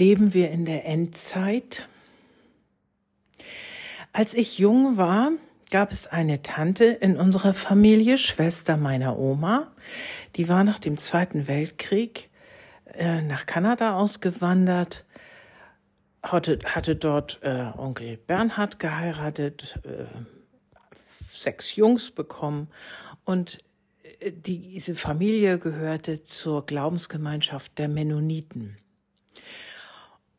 [0.00, 1.86] Leben wir in der Endzeit?
[4.14, 5.32] Als ich jung war,
[5.70, 9.70] gab es eine Tante in unserer Familie, Schwester meiner Oma,
[10.36, 12.30] die war nach dem Zweiten Weltkrieg
[12.94, 15.04] äh, nach Kanada ausgewandert,
[16.22, 20.06] hatte, hatte dort äh, Onkel Bernhard geheiratet, äh,
[21.04, 22.68] sechs Jungs bekommen
[23.26, 23.58] und
[24.20, 28.78] äh, diese Familie gehörte zur Glaubensgemeinschaft der Mennoniten.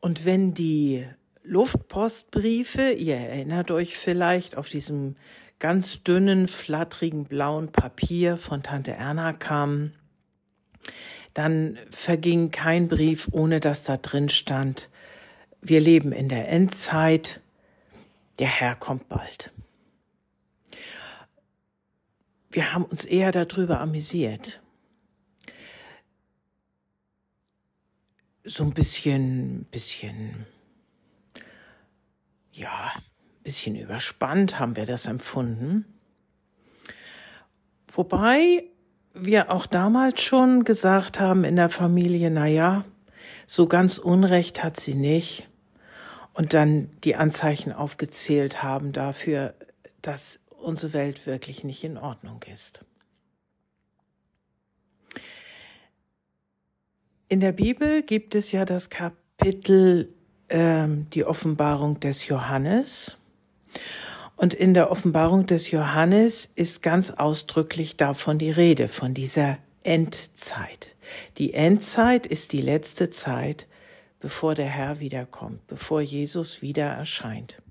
[0.02, 1.06] Und wenn die
[1.44, 5.14] Luftpostbriefe, ihr erinnert euch vielleicht, auf diesem
[5.60, 9.94] ganz dünnen, flatterigen blauen Papier von Tante Erna kamen,
[11.34, 14.90] dann verging kein Brief, ohne dass da drin stand,
[15.60, 17.40] wir leben in der Endzeit,
[18.40, 19.52] der Herr kommt bald.
[22.50, 24.61] Wir haben uns eher darüber amüsiert.
[28.44, 30.46] So ein bisschen, bisschen,
[32.52, 32.92] ja,
[33.42, 35.84] bisschen überspannt haben wir das empfunden.
[37.88, 38.64] Wobei
[39.14, 42.84] wir auch damals schon gesagt haben in der Familie, na ja,
[43.46, 45.48] so ganz Unrecht hat sie nicht.
[46.34, 49.54] Und dann die Anzeichen aufgezählt haben dafür,
[50.00, 52.84] dass unsere Welt wirklich nicht in Ordnung ist.
[57.32, 60.12] In der Bibel gibt es ja das Kapitel
[60.50, 63.16] ähm, die Offenbarung des Johannes.
[64.36, 70.94] Und in der Offenbarung des Johannes ist ganz ausdrücklich davon die Rede, von dieser Endzeit.
[71.38, 73.66] Die Endzeit ist die letzte Zeit,
[74.20, 77.62] bevor der Herr wiederkommt, bevor Jesus wieder erscheint.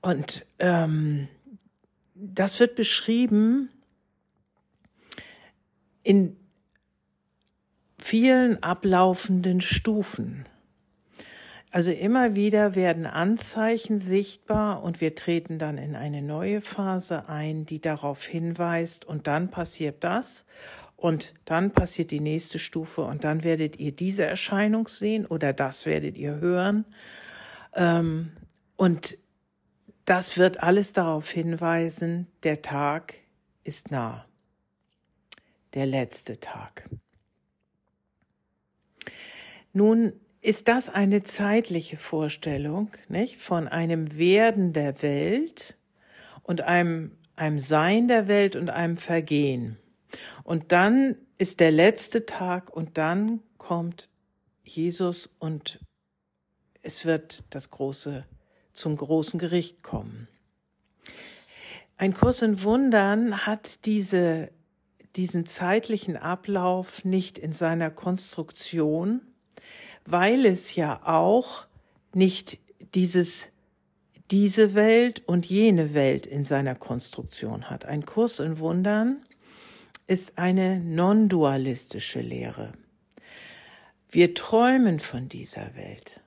[0.00, 1.28] Und ähm,
[2.14, 3.68] das wird beschrieben
[6.02, 6.36] in
[7.98, 10.46] vielen ablaufenden Stufen.
[11.70, 17.66] Also immer wieder werden Anzeichen sichtbar und wir treten dann in eine neue Phase ein,
[17.66, 20.46] die darauf hinweist und dann passiert das
[20.96, 25.84] und dann passiert die nächste Stufe und dann werdet ihr diese Erscheinung sehen oder das
[25.84, 26.86] werdet ihr hören.
[27.74, 28.32] Ähm,
[28.76, 29.18] und
[30.06, 33.14] das wird alles darauf hinweisen, der Tag
[33.62, 34.27] ist nah
[35.74, 36.88] der letzte Tag.
[39.72, 43.36] Nun ist das eine zeitliche Vorstellung, nicht?
[43.36, 45.76] Von einem Werden der Welt
[46.42, 49.76] und einem, einem Sein der Welt und einem Vergehen.
[50.44, 54.08] Und dann ist der letzte Tag und dann kommt
[54.62, 55.80] Jesus und
[56.82, 58.24] es wird das große,
[58.72, 60.28] zum großen Gericht kommen.
[61.96, 64.50] Ein Kurs in Wundern hat diese
[65.16, 69.20] diesen zeitlichen Ablauf nicht in seiner Konstruktion,
[70.04, 71.66] weil es ja auch
[72.14, 72.58] nicht
[72.94, 73.52] dieses
[74.30, 77.86] diese Welt und jene Welt in seiner Konstruktion hat.
[77.86, 79.24] Ein Kurs in Wundern
[80.06, 82.72] ist eine non-dualistische Lehre.
[84.10, 86.20] Wir träumen von dieser Welt,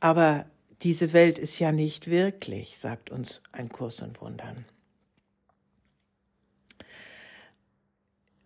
[0.00, 0.46] aber
[0.82, 4.64] diese Welt ist ja nicht wirklich, sagt uns ein Kurs in Wundern.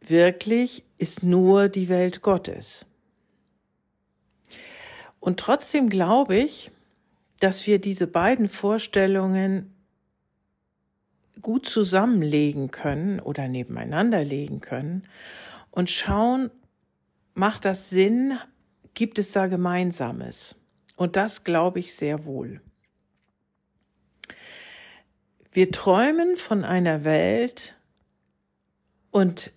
[0.08, 2.86] Wirklich ist nur die Welt Gottes.
[5.20, 6.70] Und trotzdem glaube ich,
[7.40, 9.74] dass wir diese beiden Vorstellungen
[11.42, 15.06] gut zusammenlegen können oder nebeneinander legen können
[15.70, 16.50] und schauen,
[17.34, 18.38] macht das Sinn,
[18.94, 20.56] gibt es da Gemeinsames?
[20.96, 22.60] Und das glaube ich sehr wohl.
[25.52, 27.76] Wir träumen von einer Welt
[29.10, 29.52] und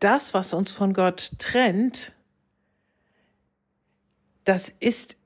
[0.00, 2.12] das, was uns von Gott trennt,
[4.44, 5.16] das ist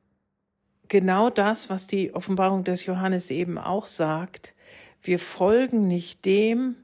[0.89, 4.55] genau das, was die Offenbarung des Johannes eben auch sagt.
[5.01, 6.77] Wir folgen nicht dem,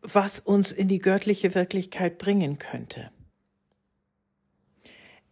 [0.00, 3.10] was uns in die göttliche Wirklichkeit bringen könnte.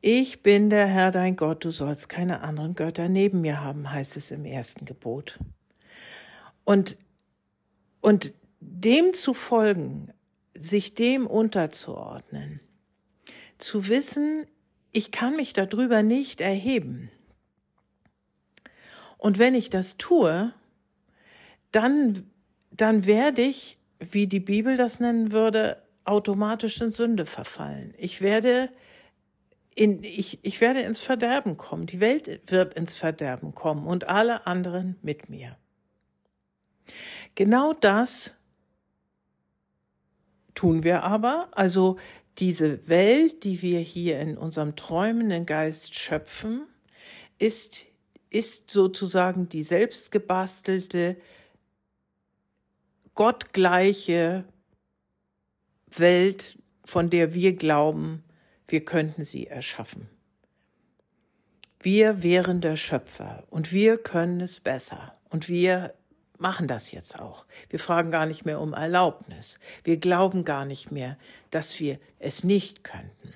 [0.01, 4.17] Ich bin der Herr dein Gott, du sollst keine anderen Götter neben mir haben, heißt
[4.17, 5.39] es im ersten Gebot.
[6.65, 6.97] Und,
[8.01, 10.13] und dem zu folgen,
[10.55, 12.61] sich dem unterzuordnen,
[13.59, 14.47] zu wissen,
[14.93, 17.11] ich kann mich darüber nicht erheben.
[19.19, 20.53] Und wenn ich das tue,
[21.73, 22.31] dann,
[22.71, 27.95] dann werde ich, wie die Bibel das nennen würde, automatisch in Sünde verfallen.
[27.99, 28.71] Ich werde
[29.75, 31.87] in, ich, ich werde ins Verderben kommen.
[31.87, 35.57] Die Welt wird ins Verderben kommen und alle anderen mit mir.
[37.35, 38.40] Genau das
[40.61, 41.49] tun wir aber.
[41.53, 41.97] Also
[42.37, 46.67] diese Welt, die wir hier in unserem träumenden Geist schöpfen,
[47.39, 47.87] ist,
[48.29, 51.17] ist sozusagen die selbstgebastelte,
[53.15, 54.45] gottgleiche
[55.97, 58.23] Welt, von der wir glauben,
[58.69, 60.11] wir könnten sie erschaffen.
[61.81, 65.95] Wir wären der Schöpfer und wir können es besser und wir
[66.41, 67.45] machen das jetzt auch.
[67.69, 69.59] Wir fragen gar nicht mehr um Erlaubnis.
[69.85, 71.19] Wir glauben gar nicht mehr,
[71.51, 73.35] dass wir es nicht könnten.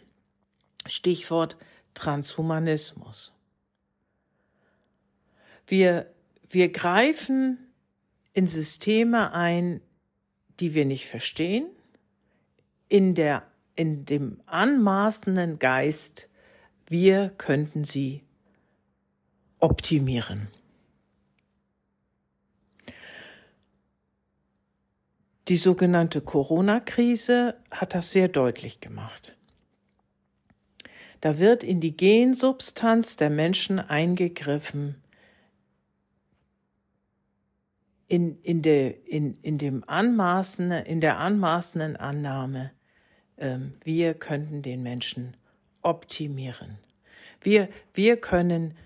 [0.86, 1.56] Stichwort
[1.94, 3.32] Transhumanismus.
[5.66, 6.12] Wir,
[6.48, 7.58] wir greifen
[8.32, 9.80] in Systeme ein,
[10.60, 11.66] die wir nicht verstehen,
[12.88, 13.44] in der,
[13.76, 16.28] in dem anmaßenden Geist,
[16.86, 18.22] wir könnten sie
[19.58, 20.48] optimieren.
[25.48, 29.36] Die sogenannte Corona-Krise hat das sehr deutlich gemacht.
[31.20, 35.02] Da wird in die Gensubstanz der Menschen eingegriffen,
[38.06, 42.70] in, in, der, in, in, dem anmaßenden, in der anmaßenden Annahme,
[43.38, 45.36] ähm, wir könnten den Menschen
[45.82, 46.78] optimieren.
[47.40, 48.76] Wir, wir können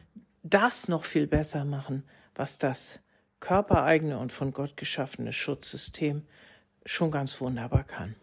[0.43, 2.04] das noch viel besser machen,
[2.34, 3.00] was das
[3.40, 6.22] körpereigene und von Gott geschaffene Schutzsystem
[6.88, 8.14] schon ganz wunderbar kann.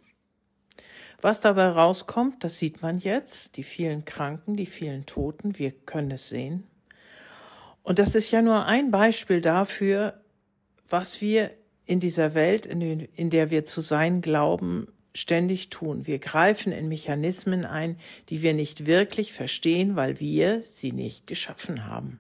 [1.22, 6.12] Was dabei rauskommt, das sieht man jetzt, die vielen Kranken, die vielen Toten, wir können
[6.12, 6.64] es sehen.
[7.84, 10.20] Und das ist ja nur ein Beispiel dafür,
[10.90, 11.52] was wir
[11.86, 16.08] in dieser Welt, in, der wir zu sein glauben, ständig tun.
[16.08, 17.98] Wir greifen in Mechanismen ein,
[18.30, 22.20] die wir nicht wirklich verstehen, weil wir sie nicht geschaffen haben.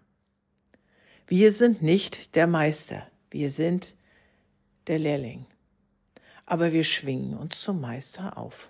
[1.27, 3.95] Wir sind nicht der Meister, wir sind
[4.87, 5.47] der Lehrling
[6.45, 8.69] aber wir schwingen uns zum Meister auf.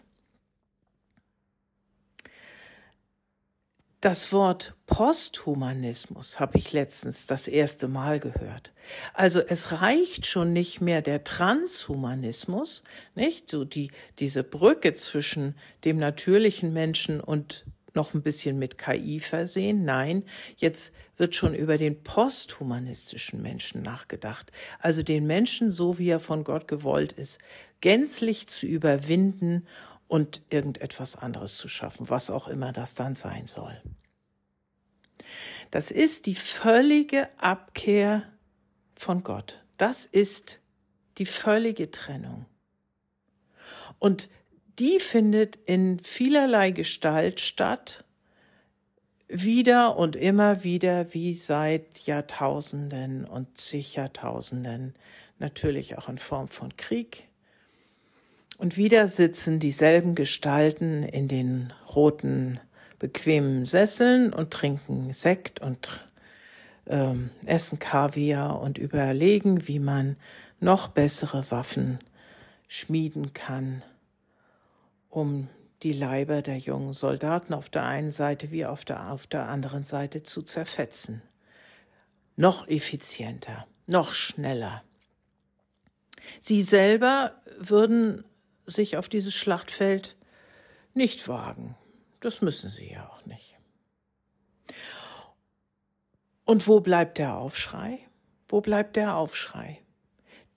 [4.06, 8.72] Das Wort Posthumanismus habe ich letztens das erste Mal gehört.
[9.16, 12.84] Also es reicht schon nicht mehr der Transhumanismus,
[13.16, 13.50] nicht?
[13.50, 13.90] So die,
[14.20, 19.86] diese Brücke zwischen dem natürlichen Menschen und noch ein bisschen mit KI versehen.
[19.86, 20.24] Nein,
[20.58, 24.52] jetzt wird schon über den posthumanistischen Menschen nachgedacht.
[24.80, 27.40] Also den Menschen, so wie er von Gott gewollt ist,
[27.82, 29.68] gänzlich zu überwinden
[30.08, 33.82] und irgendetwas anderes zu schaffen, was auch immer das dann sein soll.
[35.72, 38.24] Das ist die völlige Abkehr
[38.96, 39.64] von Gott.
[39.78, 40.60] Das ist
[41.18, 42.46] die völlige Trennung.
[44.00, 44.30] Und
[44.80, 48.04] die findet in vielerlei Gestalt statt,
[49.28, 54.96] wieder und immer wieder wie seit Jahrtausenden und zig Jahrtausenden,
[55.40, 57.28] natürlich auch in Form von Krieg.
[58.58, 62.60] Und wieder sitzen dieselben Gestalten in den roten,
[63.00, 66.08] bequemen Sesseln und trinken Sekt und
[66.88, 70.16] ähm, essen Kaviar und überlegen, wie man
[70.60, 72.00] noch bessere Waffen
[72.68, 73.84] schmieden kann
[75.16, 75.48] um
[75.82, 79.82] die Leiber der jungen Soldaten auf der einen Seite wie auf der, auf der anderen
[79.82, 81.22] Seite zu zerfetzen.
[82.36, 84.84] Noch effizienter, noch schneller.
[86.40, 88.26] Sie selber würden
[88.66, 90.18] sich auf dieses Schlachtfeld
[90.94, 91.78] nicht wagen.
[92.20, 93.58] Das müssen sie ja auch nicht.
[96.44, 98.00] Und wo bleibt der Aufschrei?
[98.50, 99.82] Wo bleibt der Aufschrei?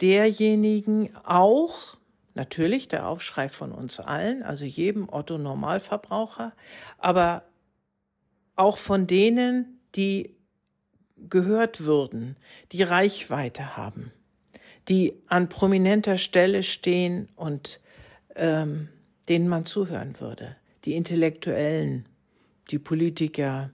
[0.00, 1.97] Derjenigen auch,
[2.38, 6.52] Natürlich der Aufschrei von uns allen, also jedem Otto Normalverbraucher,
[6.96, 7.42] aber
[8.54, 10.36] auch von denen, die
[11.16, 12.36] gehört würden,
[12.70, 14.12] die Reichweite haben,
[14.88, 17.80] die an prominenter Stelle stehen und
[18.36, 18.88] ähm,
[19.28, 20.54] denen man zuhören würde,
[20.84, 22.08] die Intellektuellen,
[22.70, 23.72] die Politiker,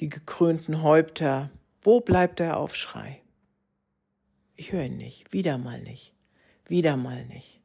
[0.00, 1.50] die gekrönten Häupter.
[1.82, 3.20] Wo bleibt der Aufschrei?
[4.56, 6.14] Ich höre ihn nicht, wieder mal nicht,
[6.66, 7.61] wieder mal nicht.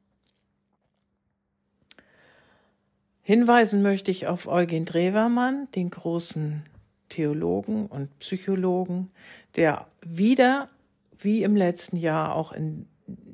[3.27, 6.63] Hinweisen möchte ich auf Eugen Drewermann, den großen
[7.09, 9.11] Theologen und Psychologen,
[9.57, 10.69] der wieder,
[11.17, 12.87] wie im letzten Jahr, auch in,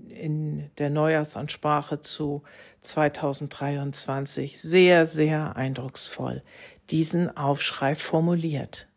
[0.10, 2.42] in der Neujahrsansprache zu
[2.82, 6.42] 2023 sehr, sehr eindrucksvoll
[6.90, 8.88] diesen Aufschrei formuliert.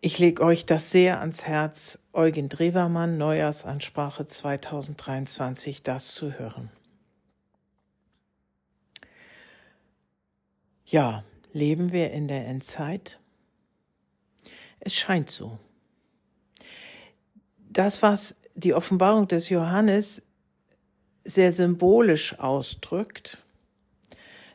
[0.00, 6.70] Ich lege euch das sehr ans Herz, Eugen Drewermann, Neujahrsansprache 2023, das zu hören.
[10.90, 13.20] Ja, leben wir in der Endzeit?
[14.80, 15.56] Es scheint so.
[17.68, 20.20] Das, was die Offenbarung des Johannes
[21.22, 23.38] sehr symbolisch ausdrückt,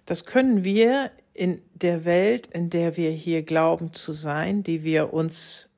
[0.06, 5.14] das können wir in der Welt, in der wir hier glauben zu sein, die wir
[5.14, 5.70] uns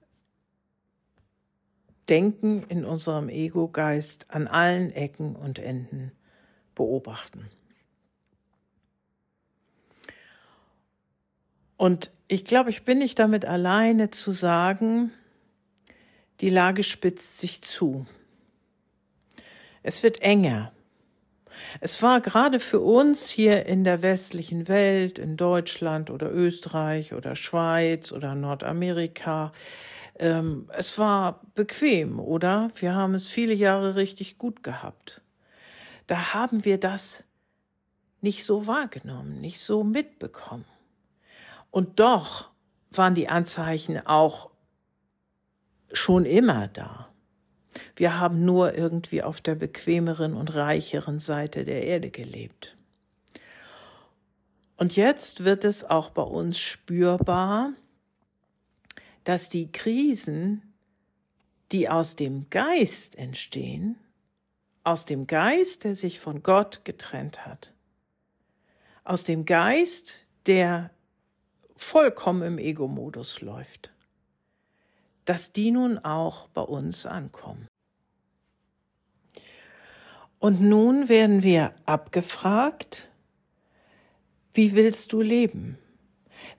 [2.10, 6.14] denken in unserem Ego-Geist an allen Ecken und Enden
[6.74, 7.48] beobachten.
[11.78, 15.12] Und ich glaube, ich bin nicht damit alleine zu sagen,
[16.42, 18.06] die Lage spitzt sich zu.
[19.84, 20.72] Es wird enger.
[21.80, 27.36] Es war gerade für uns hier in der westlichen Welt, in Deutschland oder Österreich oder
[27.36, 29.52] Schweiz oder Nordamerika,
[30.20, 32.72] ähm, es war bequem, oder?
[32.76, 35.22] Wir haben es viele Jahre richtig gut gehabt.
[36.08, 37.24] Da haben wir das
[38.22, 40.66] nicht so wahrgenommen, nicht so mitbekommen.
[41.78, 42.50] Und doch
[42.90, 44.50] waren die Anzeichen auch
[45.92, 47.14] schon immer da.
[47.96, 52.76] Wir haben nur irgendwie auf der bequemeren und reicheren Seite der Erde gelebt.
[54.76, 57.74] Und jetzt wird es auch bei uns spürbar,
[59.24, 60.74] dass die Krisen,
[61.72, 63.98] die aus dem Geist entstehen,
[64.84, 67.72] aus dem Geist, der sich von Gott getrennt hat,
[69.04, 70.90] aus dem Geist, der
[71.78, 73.94] vollkommen im Ego-Modus läuft,
[75.26, 77.68] dass die nun auch bei uns ankommen.
[80.40, 83.10] Und nun werden wir abgefragt,
[84.54, 85.78] wie willst du leben?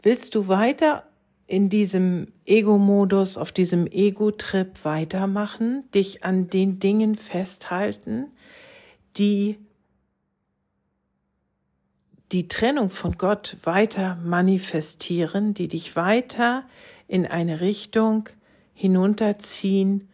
[0.02, 1.04] Willst du weiter
[1.46, 8.32] in diesem Ego-Modus, auf diesem Ego-Trip weitermachen, dich an den Dingen festhalten,
[9.16, 9.58] die
[12.32, 16.64] die Trennung von Gott weiter manifestieren, die dich weiter
[17.06, 18.28] in eine Richtung
[18.74, 20.08] hinunterziehen,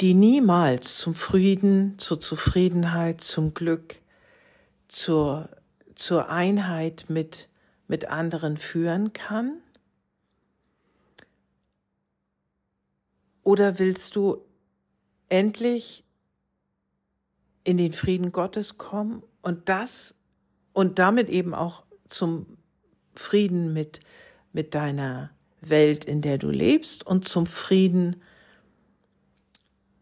[0.00, 3.96] die niemals zum Frieden, zur Zufriedenheit, zum Glück,
[4.88, 5.48] zur,
[5.94, 7.48] zur Einheit mit,
[7.86, 9.58] mit anderen führen kann?
[13.42, 14.44] Oder willst du
[15.28, 16.04] endlich
[17.64, 20.14] in den Frieden Gottes kommen und das
[20.72, 22.58] und damit eben auch zum
[23.14, 24.00] Frieden mit,
[24.52, 25.30] mit deiner
[25.60, 28.22] Welt, in der du lebst und zum Frieden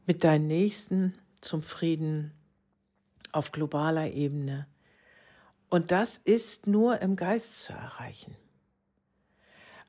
[0.07, 2.33] mit deinen Nächsten, zum Frieden
[3.33, 4.67] auf globaler Ebene.
[5.69, 8.35] Und das ist nur im Geist zu erreichen.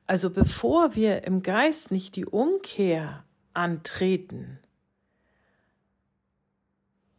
[0.06, 4.58] Also bevor wir im Geist nicht die Umkehr antreten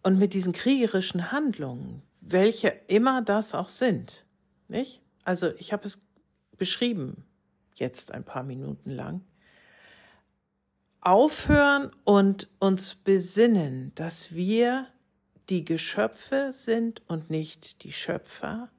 [0.03, 4.25] und mit diesen kriegerischen Handlungen, welche immer das auch sind,
[4.67, 5.01] nicht?
[5.23, 6.01] Also ich habe es
[6.57, 7.25] beschrieben,
[7.75, 9.21] jetzt ein paar Minuten lang.
[11.01, 14.87] Aufhören und uns besinnen, dass wir
[15.49, 18.69] die Geschöpfe sind und nicht die Schöpfer.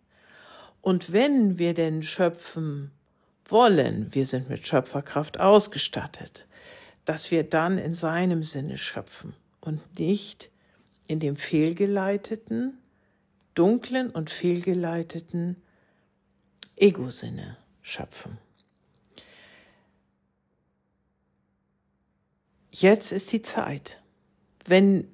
[0.80, 2.92] Und wenn wir denn schöpfen
[3.44, 6.46] wollen, wir sind mit Schöpferkraft ausgestattet,
[7.04, 10.50] dass wir dann in seinem Sinne schöpfen und nicht
[11.08, 12.78] in dem fehlgeleiteten,
[13.54, 15.56] dunklen und fehlgeleiteten
[16.76, 18.38] Ego-Sinne schöpfen.
[22.70, 24.00] Jetzt ist die Zeit.
[24.64, 25.08] Wenn,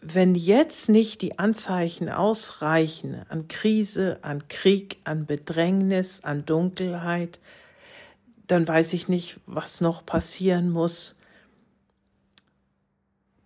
[0.00, 7.40] wenn jetzt nicht die Anzeichen ausreichen an Krise, an Krieg, an Bedrängnis, an Dunkelheit,
[8.46, 11.18] dann weiß ich nicht, was noch passieren muss,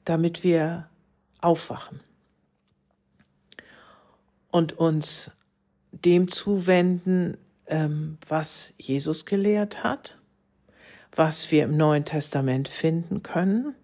[0.04, 0.88] damit wir
[1.40, 2.00] aufwachen
[4.56, 5.32] und uns
[5.92, 7.36] dem zuwenden,
[7.66, 10.16] ähm, was Jesus gelehrt hat,
[11.14, 13.74] was wir im Neuen Testament finden können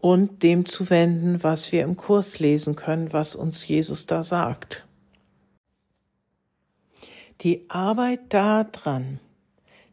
[0.00, 4.84] und dem zuwenden, was wir im Kurs lesen können, was uns Jesus da sagt.
[7.42, 9.20] Die Arbeit daran,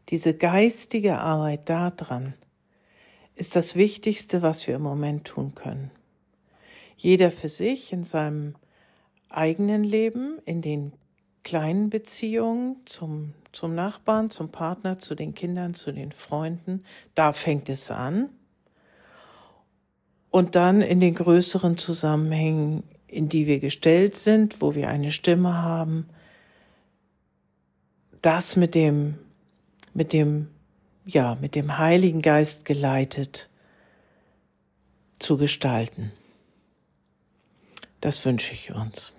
[0.08, 2.34] diese geistige Arbeit daran,
[3.36, 5.92] ist das Wichtigste, was wir im Moment tun können.
[6.96, 8.56] Jeder für sich in seinem
[9.28, 10.92] eigenen Leben, in den
[11.42, 17.68] kleinen Beziehungen zum, zum Nachbarn, zum Partner, zu den Kindern, zu den Freunden, da fängt
[17.68, 18.30] es an.
[20.30, 25.54] und dann in den größeren Zusammenhängen, in die wir gestellt sind, wo wir eine Stimme
[25.62, 26.08] haben,
[28.20, 29.18] das mit dem,
[29.94, 30.48] mit dem,
[31.06, 33.48] ja, mit dem Heiligen Geist geleitet
[35.18, 36.12] zu gestalten.
[38.02, 39.12] Das wünsche ich uns.